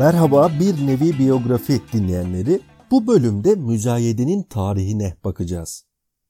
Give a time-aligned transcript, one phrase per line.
[0.00, 2.60] Merhaba bir nevi biyografi dinleyenleri.
[2.90, 5.84] Bu bölümde müzayedenin tarihine bakacağız.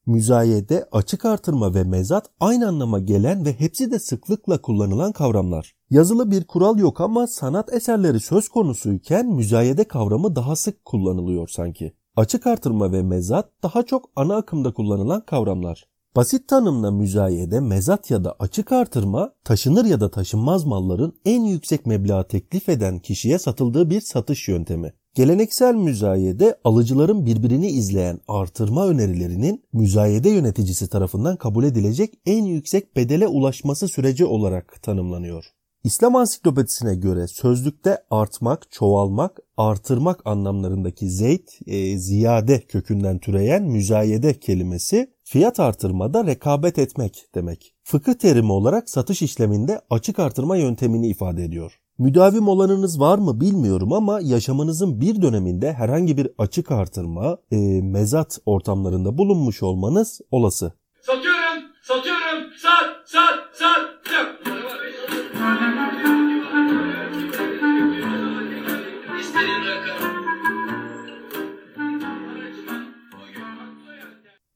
[0.05, 5.73] Müzayede, açık artırma ve mezat aynı anlama gelen ve hepsi de sıklıkla kullanılan kavramlar.
[5.89, 11.93] Yazılı bir kural yok ama sanat eserleri söz konusuyken müzayede kavramı daha sık kullanılıyor sanki.
[12.15, 15.90] Açık artırma ve mezat daha çok ana akımda kullanılan kavramlar.
[16.15, 21.85] Basit tanımla müzayede, mezat ya da açık artırma taşınır ya da taşınmaz malların en yüksek
[21.85, 24.93] meblağ teklif eden kişiye satıldığı bir satış yöntemi.
[25.15, 33.27] Geleneksel müzayede alıcıların birbirini izleyen artırma önerilerinin müzayede yöneticisi tarafından kabul edilecek en yüksek bedele
[33.27, 35.45] ulaşması süreci olarak tanımlanıyor.
[35.83, 45.13] İslam Ansiklopedisine göre sözlükte artmak, çoğalmak, artırmak anlamlarındaki zeyt, e, ziyade kökünden türeyen müzayede kelimesi
[45.23, 47.73] fiyat artırmada rekabet etmek demek.
[47.83, 51.79] Fıkıh terimi olarak satış işleminde açık artırma yöntemini ifade ediyor.
[51.97, 58.39] Müdavim olanınız var mı bilmiyorum ama yaşamınızın bir döneminde herhangi bir açık artırma, e, mezat
[58.45, 60.73] ortamlarında bulunmuş olmanız olası.
[61.01, 62.30] Satıyorum, satıyorum,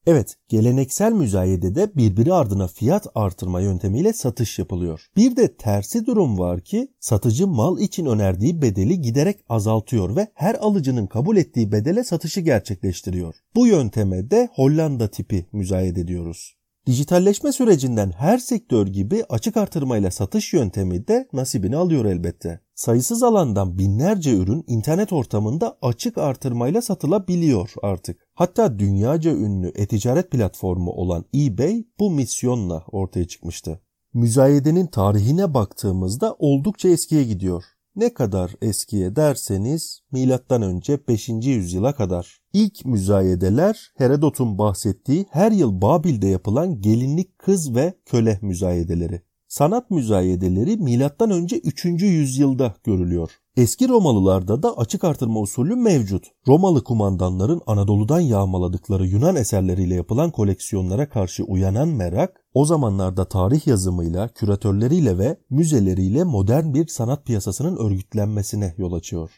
[0.07, 5.07] Evet, geleneksel müzayedede birbiri ardına fiyat artırma yöntemiyle satış yapılıyor.
[5.17, 10.55] Bir de tersi durum var ki satıcı mal için önerdiği bedeli giderek azaltıyor ve her
[10.55, 13.35] alıcının kabul ettiği bedele satışı gerçekleştiriyor.
[13.55, 16.55] Bu yönteme de Hollanda tipi müzayede diyoruz.
[16.87, 22.59] Dijitalleşme sürecinden her sektör gibi açık artırmayla satış yöntemi de nasibini alıyor elbette.
[22.75, 28.27] Sayısız alandan binlerce ürün internet ortamında açık artırmayla satılabiliyor artık.
[28.33, 33.81] Hatta dünyaca ünlü e-ticaret platformu olan eBay bu misyonla ortaya çıkmıştı.
[34.13, 37.63] Müzayedenin tarihine baktığımızda oldukça eskiye gidiyor.
[37.95, 41.29] Ne kadar eskiye derseniz milattan önce 5.
[41.29, 42.39] yüzyıla kadar.
[42.53, 49.21] İlk müzayedeler Herodot'un bahsettiği her yıl Babil'de yapılan gelinlik kız ve köle müzayedeleri.
[49.47, 51.85] Sanat müzayedeleri milattan önce 3.
[51.85, 53.31] yüzyılda görülüyor.
[53.57, 56.25] Eski Romalılarda da açık artırma usulü mevcut.
[56.47, 64.27] Romalı kumandanların Anadolu'dan yağmaladıkları Yunan eserleriyle yapılan koleksiyonlara karşı uyanan merak, o zamanlarda tarih yazımıyla,
[64.27, 69.31] küratörleriyle ve müzeleriyle modern bir sanat piyasasının örgütlenmesine yol açıyor.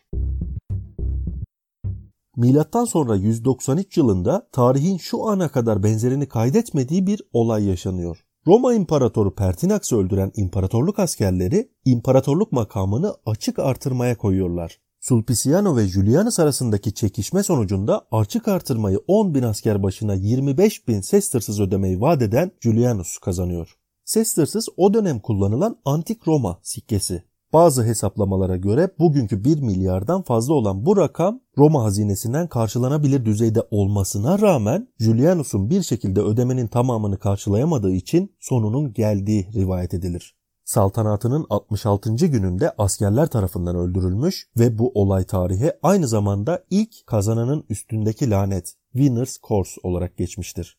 [2.36, 8.27] Milattan sonra 193 yılında tarihin şu ana kadar benzerini kaydetmediği bir olay yaşanıyor.
[8.48, 14.80] Roma İmparatoru Pertinax'ı öldüren imparatorluk askerleri imparatorluk makamını açık artırmaya koyuyorlar.
[15.00, 21.60] Sulpiciano ve Julianus arasındaki çekişme sonucunda açık artırmayı 10 bin asker başına 25 bin sestersız
[21.60, 23.78] ödemeyi vaat eden Julianus kazanıyor.
[24.06, 27.24] Sestersız o dönem kullanılan antik Roma sikkesi.
[27.54, 34.40] Bazı hesaplamalara göre bugünkü 1 milyardan fazla olan bu rakam Roma hazinesinden karşılanabilir düzeyde olmasına
[34.40, 40.36] rağmen Julianus'un bir şekilde ödemenin tamamını karşılayamadığı için sonunun geldiği rivayet edilir.
[40.66, 42.16] Saltanatının 66.
[42.16, 49.38] gününde askerler tarafından öldürülmüş ve bu olay tarihe aynı zamanda ilk kazananın üstündeki lanet Winner's
[49.48, 50.78] Curse olarak geçmiştir.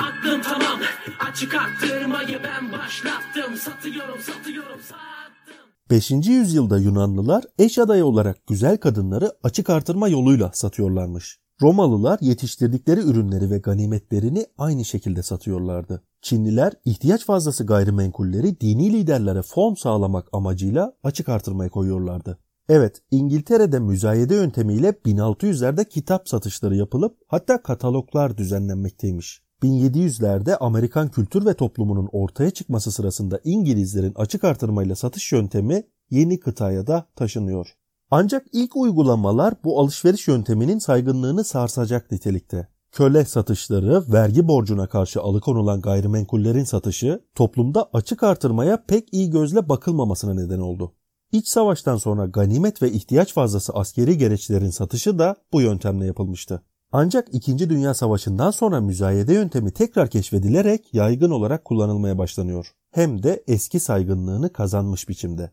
[0.00, 0.80] Aklım tamam
[1.30, 5.15] açık arttırmayı ben başlattım satıyorum satıyorum satıyorum.
[5.90, 6.10] 5.
[6.10, 11.38] yüzyılda Yunanlılar eş adayı olarak güzel kadınları açık artırma yoluyla satıyorlarmış.
[11.62, 16.02] Romalılar yetiştirdikleri ürünleri ve ganimetlerini aynı şekilde satıyorlardı.
[16.22, 22.38] Çinliler ihtiyaç fazlası gayrimenkulleri dini liderlere fon sağlamak amacıyla açık artırmaya koyuyorlardı.
[22.68, 29.45] Evet, İngiltere'de müzayede yöntemiyle 1600'lerde kitap satışları yapılıp hatta kataloglar düzenlenmekteymiş.
[29.62, 36.86] 1700'lerde Amerikan kültür ve toplumunun ortaya çıkması sırasında İngilizlerin açık artırmayla satış yöntemi yeni kıtaya
[36.86, 37.76] da taşınıyor.
[38.10, 42.68] Ancak ilk uygulamalar bu alışveriş yönteminin saygınlığını sarsacak nitelikte.
[42.92, 50.34] Köle satışları, vergi borcuna karşı alıkonulan gayrimenkullerin satışı toplumda açık artırmaya pek iyi gözle bakılmamasına
[50.34, 50.94] neden oldu.
[51.32, 56.62] İç savaştan sonra ganimet ve ihtiyaç fazlası askeri gereçlerin satışı da bu yöntemle yapılmıştı.
[56.98, 57.70] Ancak 2.
[57.70, 62.72] Dünya Savaşı'ndan sonra müzayede yöntemi tekrar keşfedilerek yaygın olarak kullanılmaya başlanıyor.
[62.90, 65.50] Hem de eski saygınlığını kazanmış biçimde.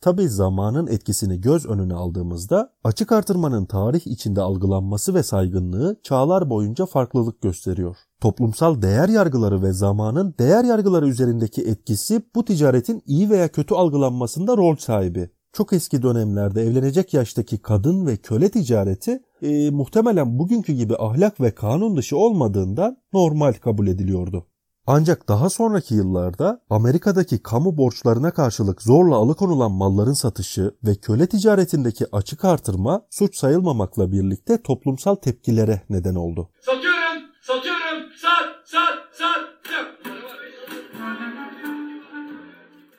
[0.00, 6.86] Tabi zamanın etkisini göz önüne aldığımızda açık artırmanın tarih içinde algılanması ve saygınlığı çağlar boyunca
[6.86, 7.96] farklılık gösteriyor.
[8.20, 14.56] Toplumsal değer yargıları ve zamanın değer yargıları üzerindeki etkisi bu ticaretin iyi veya kötü algılanmasında
[14.56, 15.30] rol sahibi.
[15.56, 21.54] Çok eski dönemlerde evlenecek yaştaki kadın ve köle ticareti e, muhtemelen bugünkü gibi ahlak ve
[21.54, 24.46] kanun dışı olmadığından normal kabul ediliyordu.
[24.86, 32.06] Ancak daha sonraki yıllarda Amerika'daki kamu borçlarına karşılık zorla alıkonulan malların satışı ve köle ticaretindeki
[32.12, 36.50] açık artırma suç sayılmamakla birlikte toplumsal tepkilere neden oldu.
[36.60, 37.75] Satıyorum, satıyorum,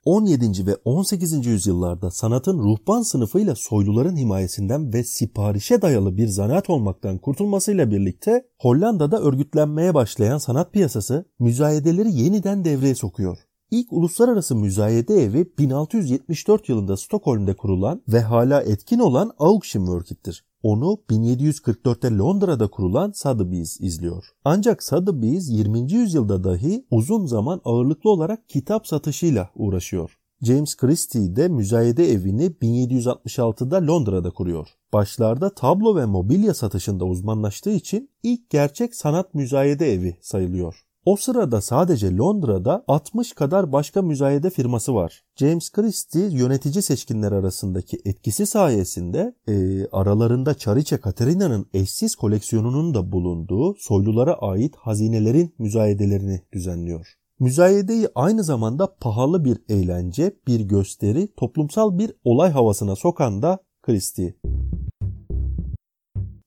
[0.08, 0.68] 17.
[0.68, 1.46] ve 18.
[1.46, 9.20] yüzyıllarda sanatın ruhban sınıfıyla soyluların himayesinden ve siparişe dayalı bir zanaat olmaktan kurtulmasıyla birlikte Hollanda'da
[9.20, 13.38] örgütlenmeye başlayan sanat piyasası müzayedeleri yeniden devreye sokuyor.
[13.72, 20.46] İlk uluslararası müzayede evi 1674 yılında Stockholm'de kurulan ve hala etkin olan Auchinwork'tir.
[20.64, 24.26] Onu 1744'te Londra'da kurulan Sotheby's izliyor.
[24.46, 25.94] Ancak Sotheby's 20.
[25.94, 30.18] yüzyılda dahi uzun zaman ağırlıklı olarak kitap satışıyla uğraşıyor.
[30.42, 34.68] James Christie de müzayede evini 1766'da Londra'da kuruyor.
[34.94, 40.87] Başlarda tablo ve mobilya satışında uzmanlaştığı için ilk gerçek sanat müzayede evi sayılıyor.
[41.08, 45.24] O sırada sadece Londra'da 60 kadar başka müzayede firması var.
[45.36, 53.76] James Christie yönetici seçkinler arasındaki etkisi sayesinde e, aralarında Çariçe Katerina'nın eşsiz koleksiyonunun da bulunduğu
[53.80, 57.14] soylulara ait hazinelerin müzayedelerini düzenliyor.
[57.40, 64.34] Müzayedeyi aynı zamanda pahalı bir eğlence, bir gösteri, toplumsal bir olay havasına sokan da Christie.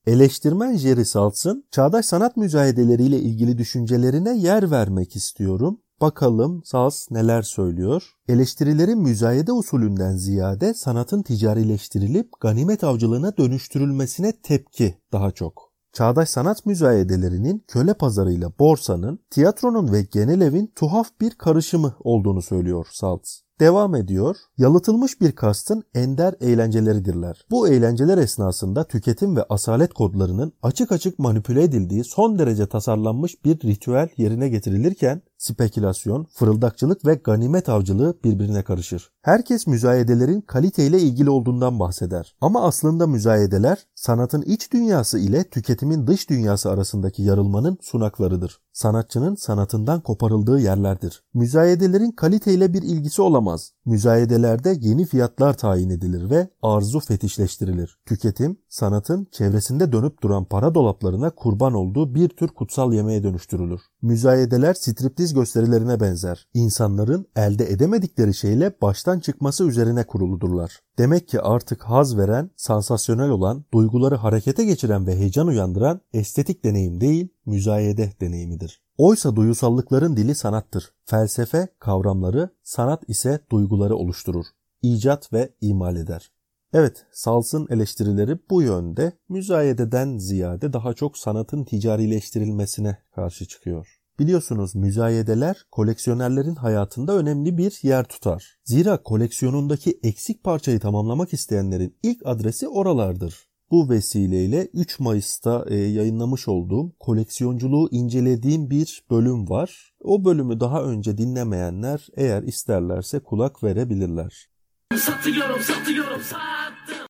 [0.07, 5.81] Eleştirmen Jerry Saltz'ın çağdaş sanat müzayedeleriyle ilgili düşüncelerine yer vermek istiyorum.
[6.01, 8.03] Bakalım Salz neler söylüyor?
[8.27, 15.71] Eleştirilerin müzayede usulünden ziyade sanatın ticarileştirilip ganimet avcılığına dönüştürülmesine tepki daha çok.
[15.93, 22.87] Çağdaş sanat müzayedelerinin köle pazarıyla borsanın, tiyatronun ve genel evin tuhaf bir karışımı olduğunu söylüyor
[22.91, 23.43] Salz.
[23.61, 24.35] Devam ediyor.
[24.57, 27.45] Yalıtılmış bir kastın ender eğlenceleridirler.
[27.51, 33.59] Bu eğlenceler esnasında tüketim ve asalet kodlarının açık açık manipüle edildiği son derece tasarlanmış bir
[33.59, 39.11] ritüel yerine getirilirken spekülasyon, fırıldakçılık ve ganimet avcılığı birbirine karışır.
[39.21, 42.35] Herkes müzayedelerin kaliteyle ilgili olduğundan bahseder.
[42.41, 48.59] Ama aslında müzayedeler sanatın iç dünyası ile tüketimin dış dünyası arasındaki yarılmanın sunaklarıdır.
[48.73, 51.23] Sanatçının sanatından koparıldığı yerlerdir.
[51.33, 53.71] Müzayedelerin kaliteyle bir ilgisi olamaz.
[53.85, 57.99] Müzayedelerde yeni fiyatlar tayin edilir ve arzu fetişleştirilir.
[58.05, 63.81] Tüketim, sanatın çevresinde dönüp duran para dolaplarına kurban olduğu bir tür kutsal yemeğe dönüştürülür.
[64.01, 66.47] Müzayedeler striptiz gösterilerine benzer.
[66.53, 70.79] İnsanların elde edemedikleri şeyle baştan çıkması üzerine kuruludurlar.
[70.97, 77.01] Demek ki artık haz veren, sansasyonel olan, duyguları harekete geçiren ve heyecan uyandıran estetik deneyim
[77.01, 78.81] değil, müzayede deneyimidir.
[79.01, 80.91] Oysa duyusallıkların dili sanattır.
[81.05, 84.45] Felsefe kavramları, sanat ise duyguları oluşturur.
[84.81, 86.31] İcat ve imal eder.
[86.73, 93.87] Evet, Sals'ın eleştirileri bu yönde müzayededen ziyade daha çok sanatın ticarileştirilmesine karşı çıkıyor.
[94.19, 98.59] Biliyorsunuz müzayedeler koleksiyonerlerin hayatında önemli bir yer tutar.
[98.63, 103.50] Zira koleksiyonundaki eksik parçayı tamamlamak isteyenlerin ilk adresi oralardır.
[103.71, 109.93] Bu vesileyle 3 Mayıs'ta e, yayınlamış olduğum koleksiyonculuğu incelediğim bir bölüm var.
[110.03, 114.49] O bölümü daha önce dinlemeyenler eğer isterlerse kulak verebilirler.
[114.97, 117.07] Satıyorum, satıyorum, sattım.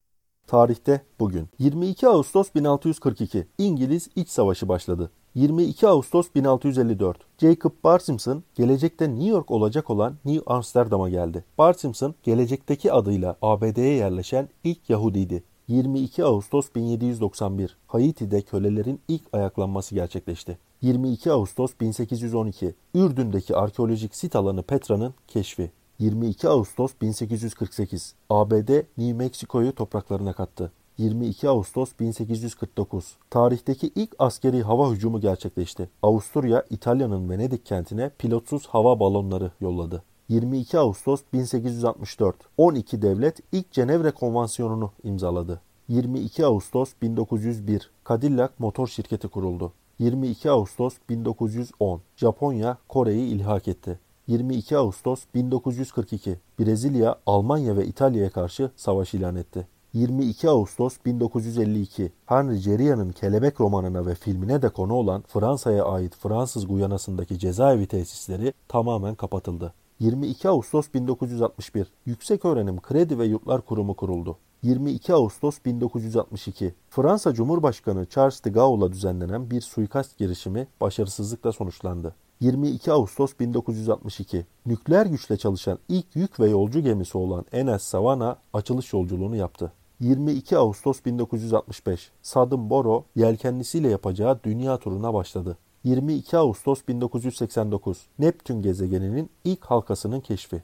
[0.48, 5.12] Tarihte bugün 22 Ağustos 1642 İngiliz İç Savaşı başladı.
[5.36, 11.46] 22 Ağustos 1654 Jacob Barsimson gelecekte New York olacak olan New Amsterdam'a geldi.
[11.58, 15.44] Barsimson gelecekteki adıyla ABD'ye yerleşen ilk Yahudiydi.
[15.72, 20.58] 22 Ağustos 1791 Haiti'de kölelerin ilk ayaklanması gerçekleşti.
[20.82, 25.72] 22 Ağustos 1812 Ürdün'deki arkeolojik sit alanı Petra'nın keşfi.
[26.00, 30.72] 22 Ağustos 1848 ABD New Mexico'yu topraklarına kattı.
[30.98, 35.90] 22 Ağustos 1849 tarihteki ilk askeri hava hücumu gerçekleşti.
[36.04, 40.04] Avusturya İtalya'nın Venedik kentine pilotsuz hava balonları yolladı.
[40.32, 45.62] 22 Ağustos 1864 12 devlet ilk Cenevre Konvansiyonu'nu imzaladı.
[45.88, 49.74] 22 Ağustos 1901 Cadillac motor şirketi kuruldu.
[50.00, 54.00] 22 Ağustos 1910 Japonya Kore'yi ilhak etti.
[54.28, 59.68] 22 Ağustos 1942 Brezilya, Almanya ve İtalya'ya karşı savaş ilan etti.
[59.94, 66.68] 22 Ağustos 1952 Henry Geria'nın Kelebek romanına ve filmine de konu olan Fransa'ya ait Fransız
[66.68, 69.74] Guyana'sındaki cezaevi tesisleri tamamen kapatıldı.
[70.02, 74.38] 22 Ağustos 1961 Yüksek Öğrenim Kredi ve Yurtlar Kurumu kuruldu.
[74.64, 82.16] 22 Ağustos 1962 Fransa Cumhurbaşkanı Charles de Gaulle'a düzenlenen bir suikast girişimi başarısızlıkla sonuçlandı.
[82.40, 88.94] 22 Ağustos 1962 nükleer güçle çalışan ilk yük ve yolcu gemisi olan NS Savannah açılış
[88.94, 89.72] yolculuğunu yaptı.
[90.00, 95.58] 22 Ağustos 1965 Sadım Boro yelkenlisiyle yapacağı dünya turuna başladı.
[95.84, 100.64] 22 Ağustos 1989 Neptün gezegeninin ilk halkasının keşfi.